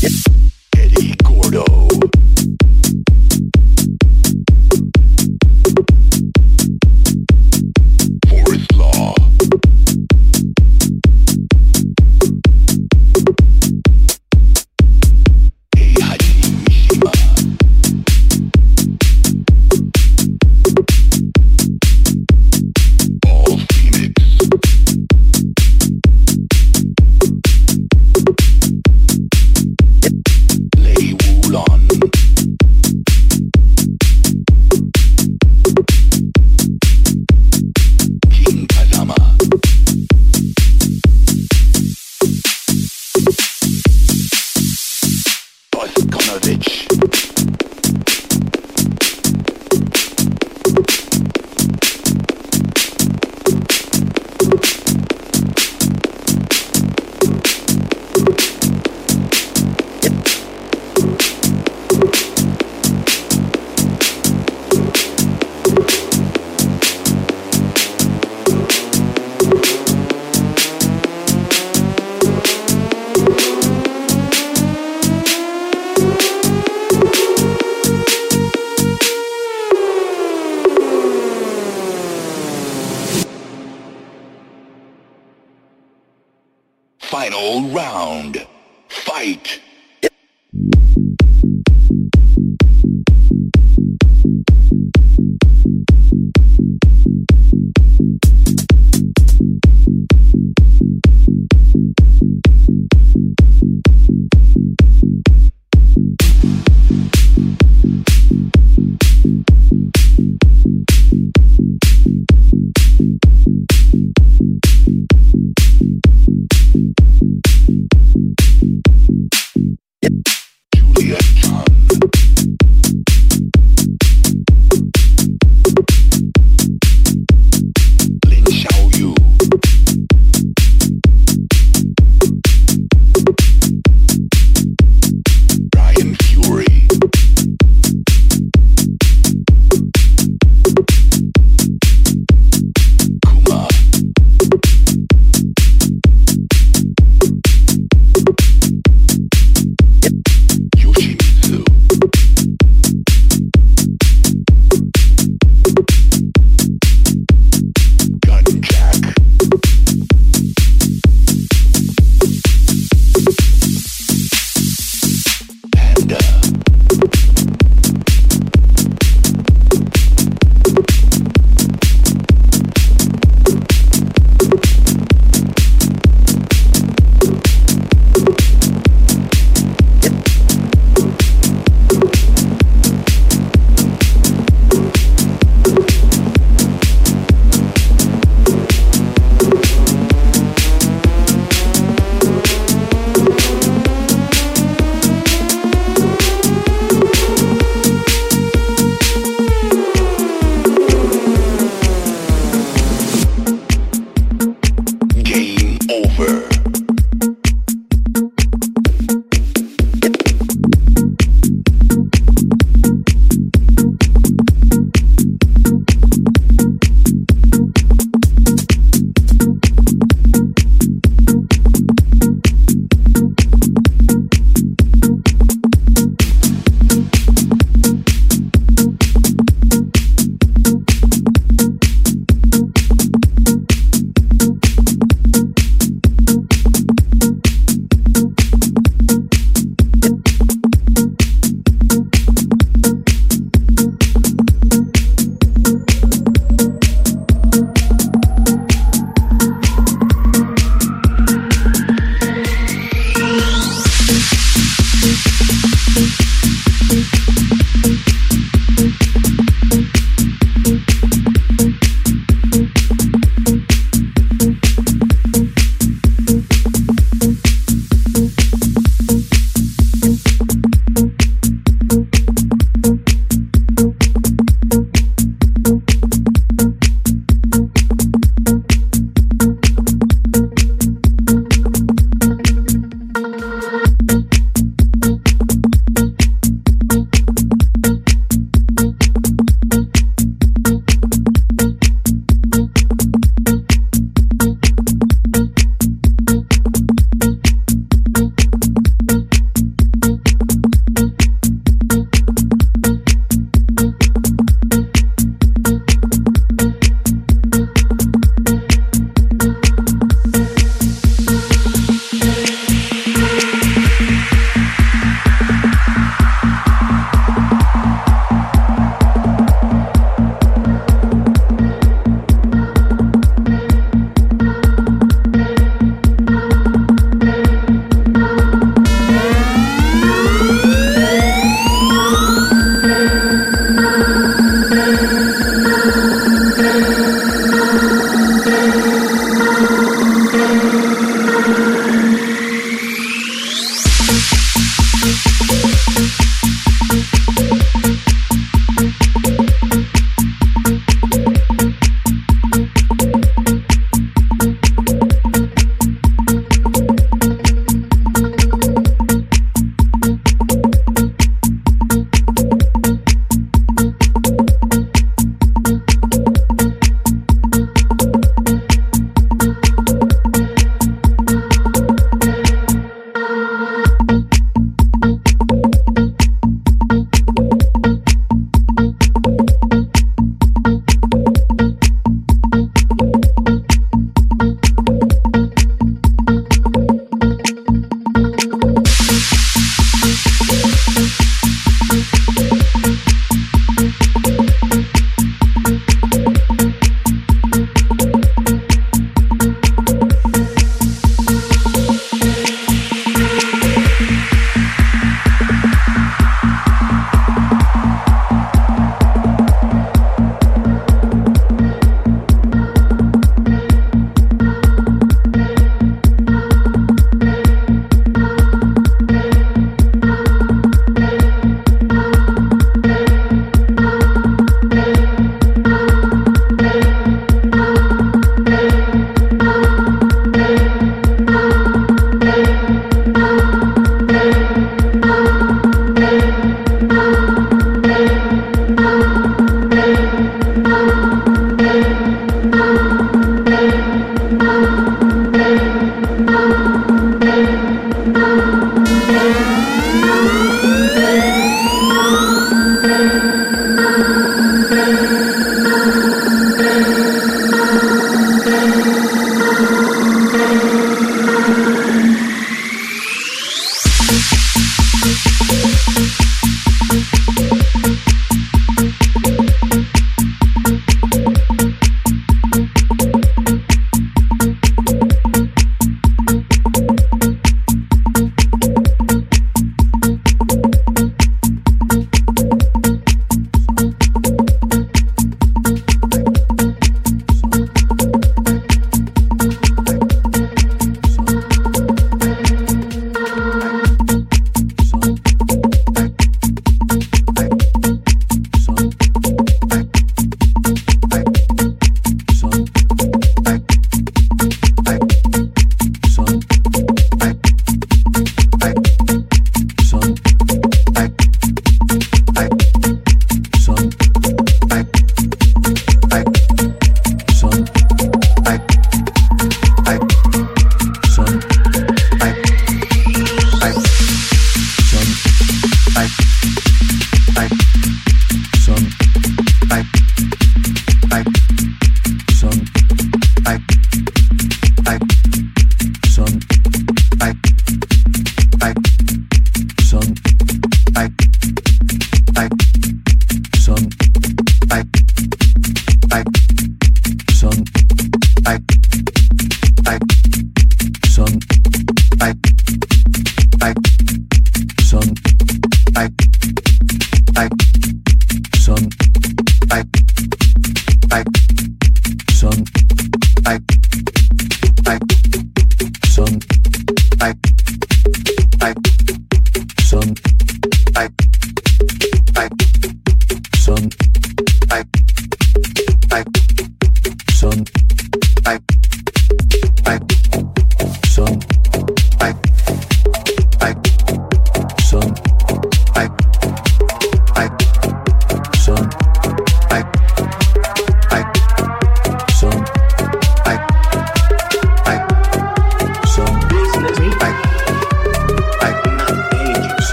[0.00, 0.47] Yeah.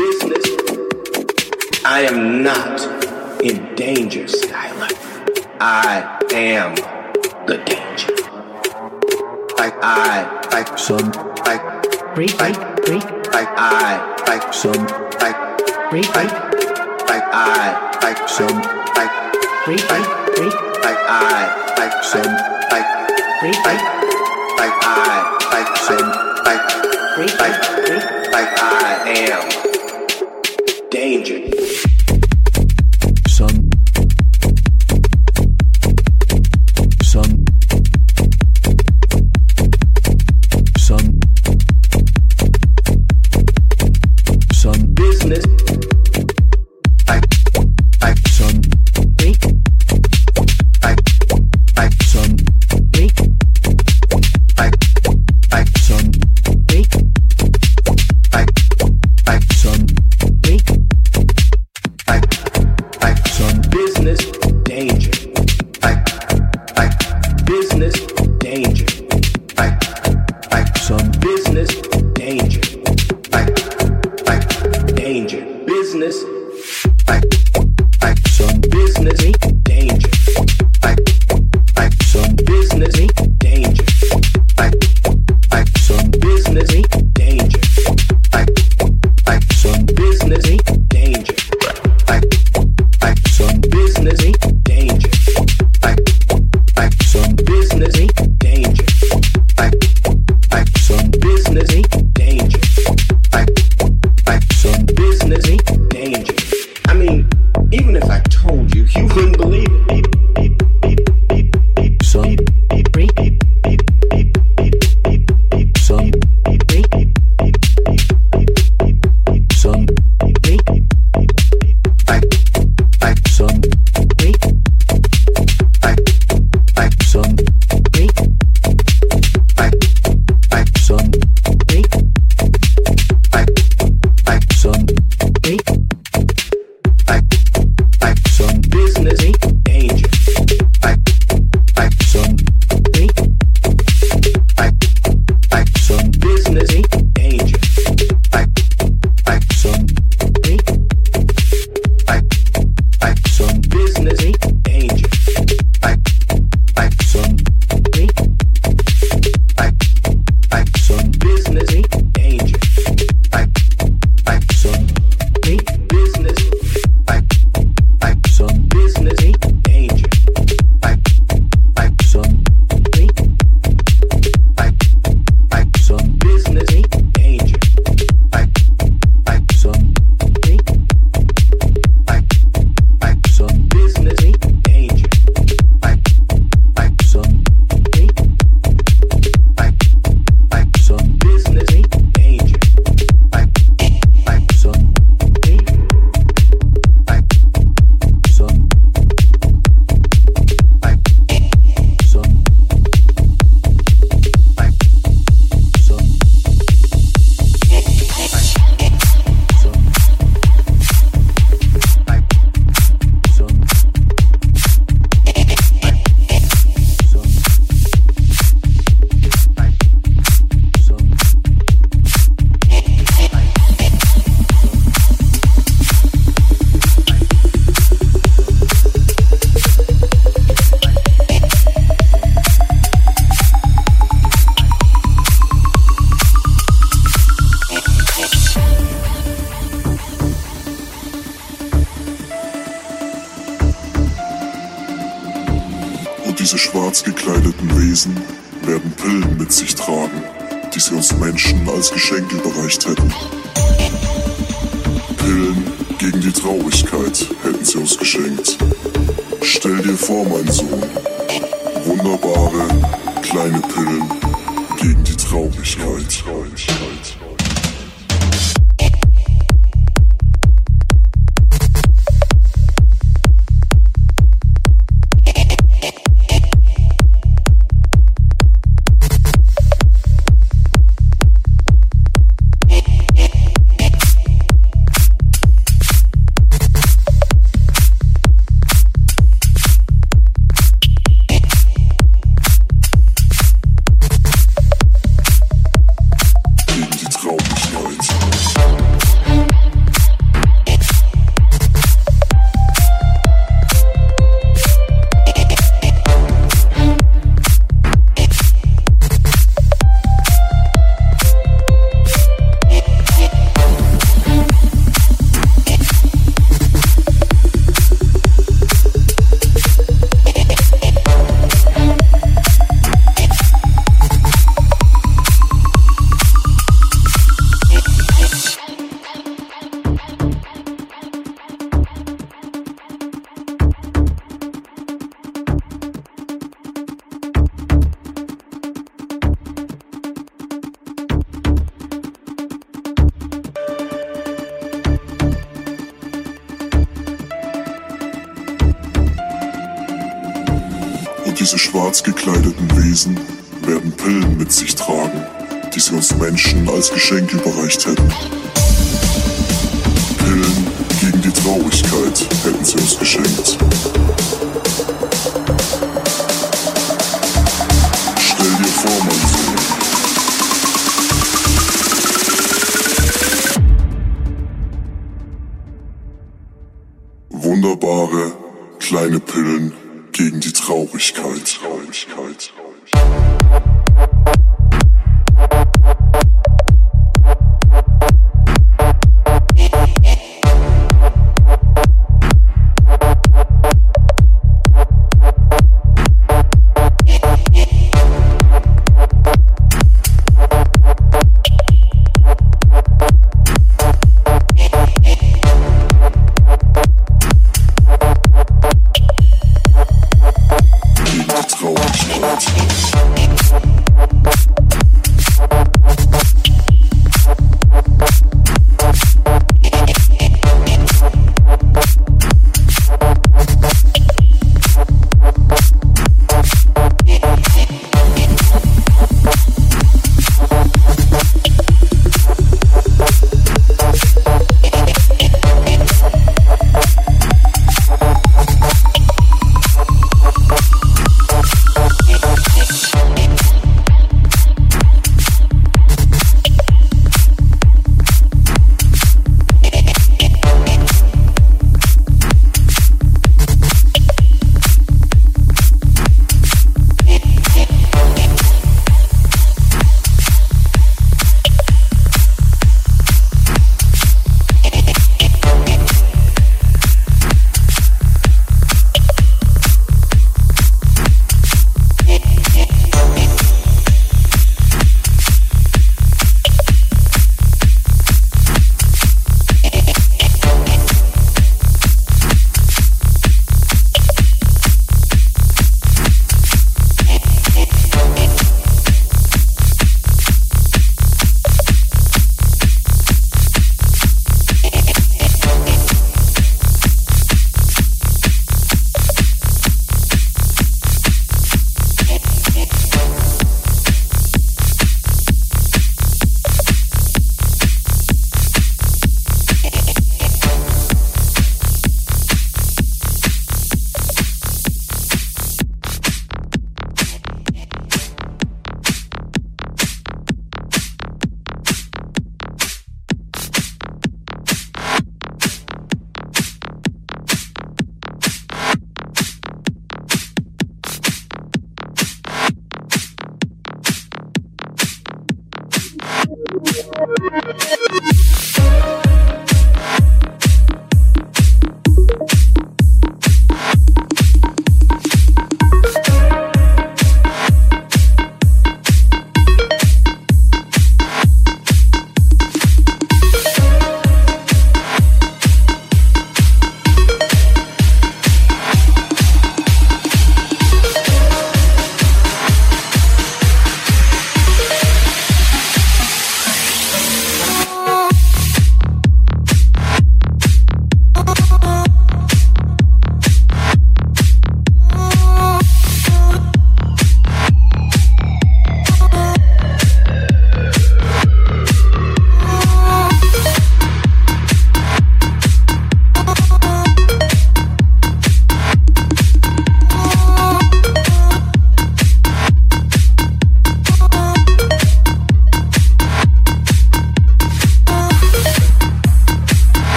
[0.00, 0.46] business.
[1.84, 2.80] I am not
[3.42, 4.92] in danger, Skyler.
[5.60, 6.74] I am
[7.46, 8.14] the danger.
[9.60, 11.08] Like I, like some,
[11.48, 11.64] like
[12.14, 13.04] break, like break,
[13.36, 14.84] like I, like some,
[15.20, 15.38] like
[15.90, 16.32] break, like
[17.10, 18.56] like I, like some,
[18.96, 19.14] like
[19.66, 21.36] break, like break, like I,
[21.76, 22.32] like some,
[22.72, 22.88] like
[23.40, 23.84] break, like
[24.60, 25.12] like I,
[25.52, 26.08] like some,
[26.48, 26.64] like
[27.16, 28.80] break, like break, like I
[29.28, 29.69] am.
[31.24, 31.99] You.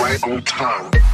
[0.00, 1.13] Right on time.